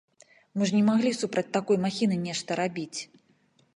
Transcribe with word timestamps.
Мы 0.59 0.69
ж 0.69 0.75
не 0.75 0.79
маглі 0.87 1.11
супраць 1.21 1.53
такой 1.57 1.81
махіны 1.85 2.17
нешта 2.25 2.59
рабіць. 2.65 2.99